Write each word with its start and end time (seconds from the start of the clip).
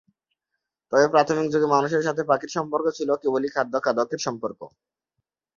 তবে 0.91 1.05
প্রাথমিক 1.13 1.47
যুগে 1.53 1.67
মানুষের 1.75 2.05
সাথে 2.07 2.21
পাখির 2.29 2.51
সম্পর্ক 2.57 2.85
ছিল 2.97 3.09
কেবলই 3.21 3.49
খাদ্য-খাদকের 3.55 4.21
সম্পর্ক। 4.23 4.59